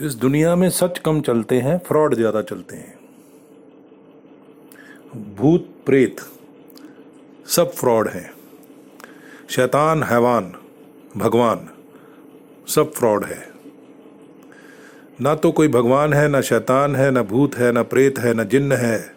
[0.00, 2.98] इस दुनिया में सच कम चलते हैं, फ्रॉड ज़्यादा चलते हैं।
[5.34, 6.16] भूत, प्रेत,
[7.46, 8.32] सब फ्रॉड हैं।
[9.48, 10.52] शैतान, हैवान,
[11.16, 11.68] भगवान,
[12.68, 13.52] सब फ्रॉड है।
[15.20, 18.44] ना तो कोई भगवान है, ना शैतान है, ना भूत है, ना प्रेत है, ना
[18.44, 19.14] जिन्न है,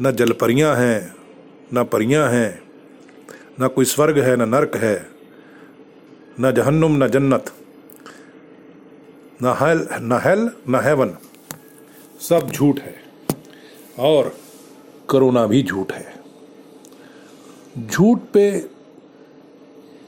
[0.00, 1.14] ना जलपरियाँ हैं,
[1.72, 2.62] ना परियाँ हैं,
[3.60, 5.10] ना कोई स्वर्ग है, ना नरक है,
[6.40, 7.52] ना जहन्नुम, ना जन्नत।
[9.42, 11.16] ना हेल ना हेल, ना हेवन
[12.20, 12.94] सब झूठ है,
[13.98, 14.36] और
[15.10, 16.14] करोना भी झूठ है।
[17.86, 18.70] झूठ पे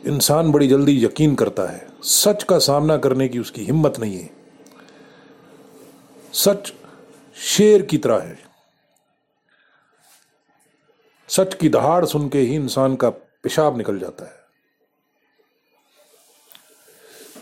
[0.06, 4.30] इंसान बड़ी जल्दी यकीन करता है। सच का सामना करने की उसकी हिम्मत नहीं है।
[6.32, 6.72] सच
[7.36, 8.38] शेर की तरह है।
[11.28, 14.41] सच की दहाड़ सुन के ही इंसान का पेशाब निकल जाता है।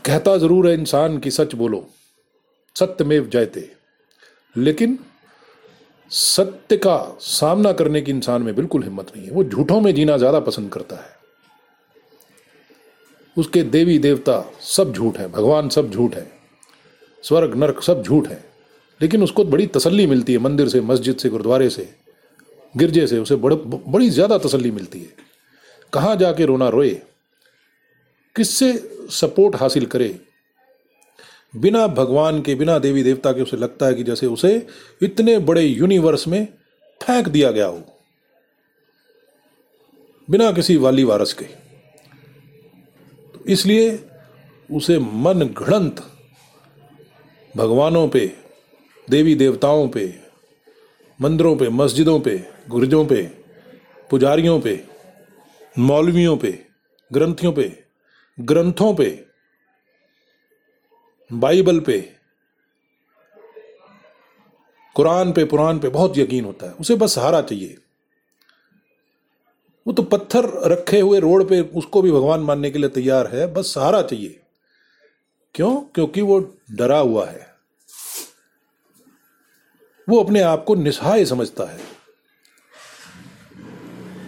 [0.04, 1.86] कहता ज़रूर है इंसान की सच बोलो
[2.77, 3.70] सत्यमेव जयते।
[4.56, 4.98] लेकिन
[6.11, 10.16] सत्य का सामना करने की इंसान में बिल्कुल हिम्मत नहीं है। वो झूठों में जीना
[10.16, 11.19] ज़्यादा पसंद करता है।
[13.36, 16.27] उसके देवी देवता सब झूठ है भगवान सब झूठ है
[17.25, 18.44] स्वर्ग नरक सब झूठ है।
[19.00, 21.88] लेकिन उसको बड़ी तसल्ली मिलती है मंदिर से मस्जिद से गुरुद्वारे से
[22.75, 25.28] गिरजे से उसे बड़, बड़ी ज़्यादा तसल्ली मिलती है।
[25.92, 26.91] कहाँ जाके रोना रोए?
[28.36, 30.20] किससे सपोर्ट हासिल करे?
[31.56, 34.67] बिना भगवान के, बिना देवी देवता के उसे लगता है कि जैसे उसे
[35.03, 36.47] इतने बड़े यूनिवर्स में
[37.03, 37.83] फेंक दिया गया हो।
[40.31, 41.45] बिना किसी वाली वारस के।
[43.34, 44.05] तो इसलिए
[44.72, 46.12] उसे मन घड़ंत
[47.56, 48.37] भगवानों पे,
[49.11, 50.19] देवी देवताओं पे,
[51.20, 53.22] मंदिरों पे, मस्जिदों पे, गुरजों पे,
[54.11, 54.84] पुजारियों पे,
[55.78, 56.67] मौलवियों पे,
[57.12, 57.89] ग्रंथियों पे
[58.41, 59.24] ग्रंथों पे,
[61.33, 62.12] बाइबल पे,
[64.94, 67.78] कुरान पे, पुराण पे बहुत यकीन होता है। उसे बस सहारा चाहिए।
[69.87, 73.54] वो तो पत्थर रखे हुए रोड पे, उसको भी भगवान मानने के लिए तैयार है।
[73.54, 74.41] बस सहारा चाहिए।
[75.54, 75.81] क्यों?
[75.81, 77.54] क्योंकि वो डरा हुआ है।
[80.09, 81.81] वो अपने आप को निसहाय समझता है।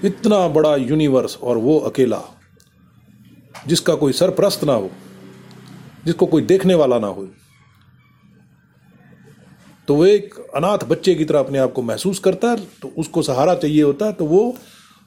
[0.04, 2.41] इतना बड़ा यूनिवर्स और वो अकेला।
[3.66, 4.90] जिसका कोई सरप्रस्त ना हो,
[6.04, 7.28] जिसको कोई देखने वाला ना हो।
[9.88, 13.22] तो वो एक अनाथ बच्चे की तरह अपने आप को महसूस करता है तो उसको
[13.22, 14.56] सहारा चाहिए होता है तो वो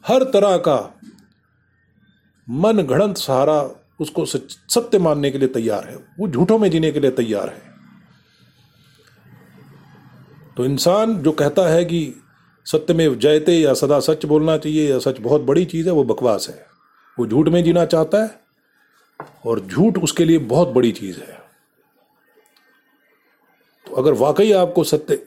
[0.05, 0.77] हर तरह का
[2.47, 3.61] मन घड़ंत सहारा
[3.99, 7.73] उसको सत्य मानने के लिए तैयार है। वो झूठों में जीने के लिए तैयार है।
[10.57, 12.13] तो इंसान जो कहता है कि
[12.65, 16.03] सत्य में जयते या सदा सच बोलना चाहिए या सच बहुत बड़ी चीज़ है, वो
[16.03, 16.65] बकवास है।
[17.17, 18.44] वो झूठ में जीना चाहता है
[19.45, 21.37] और झूठ उसके लिए बहुत बड़ी चीज़ है।
[23.87, 25.21] तो अगर वाकई आपको सत्य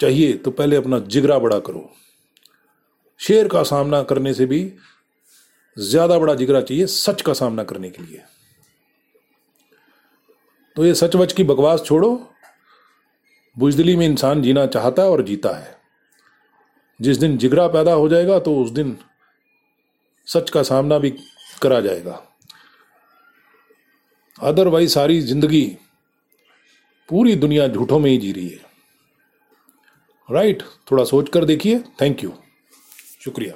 [0.00, 1.88] चाहिए तो पहले अपना जिगरा बड़ा करो।
[3.20, 4.60] शेर का सामना करने से भी
[5.76, 8.22] ज़्यादा बड़ा जिगरा चाहिए सच का सामना करने के लिए।
[10.76, 12.10] तो ये सच वच की बकवास छोड़ो।
[13.56, 15.76] बुजदिली में इंसान जीना चाहता है और जीता है।
[17.00, 18.96] जिस दिन जिगरा पैदा हो जाएगा तो उस दिन
[20.28, 21.10] सच का सामना भी
[21.62, 22.20] करा जाएगा।
[24.42, 25.64] अदरवाइज़ सारी ज़िंदगी
[27.08, 28.60] पूरी दुनिया झूठों में ही जी रही है।
[30.30, 32.32] राइट right, थोड़ा सोच कर देखिए। थैंक यू
[33.24, 33.54] शुक्रिया।